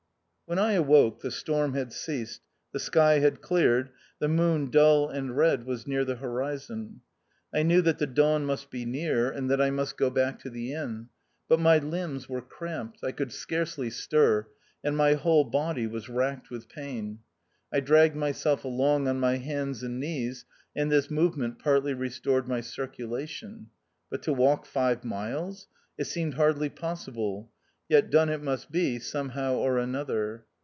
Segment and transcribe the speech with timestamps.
[0.47, 2.41] When I awoke, the storm had ceased,
[2.73, 3.89] the sky had cleared,
[4.19, 6.99] the moon, dull and red, was near the horizon.
[7.55, 10.43] I knew that the dawn must be near, and that I must go THE OUTCAST.
[10.43, 11.09] 137 back to the inn.
[11.47, 14.45] But my limbs were cramped, I could scarcely stir,
[14.83, 17.19] and my whole body was racked with pain.
[17.71, 20.43] I dragged myself along on my hands and knees,
[20.75, 23.67] and this movement partly restored my circulation.
[24.09, 25.69] But to walk five miles!
[25.97, 27.49] It seemed hardly possible.
[27.89, 30.45] Yet, done it must be, somehow or another.